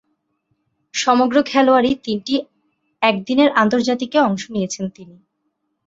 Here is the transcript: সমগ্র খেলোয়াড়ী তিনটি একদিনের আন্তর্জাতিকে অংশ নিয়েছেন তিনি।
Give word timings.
সমগ্র 0.93 1.35
খেলোয়াড়ী 1.43 1.91
তিনটি 2.05 2.35
একদিনের 3.01 3.49
আন্তর্জাতিকে 3.53 4.17
অংশ 4.19 4.43
নিয়েছেন 4.51 4.85
তিনি। 4.89 5.15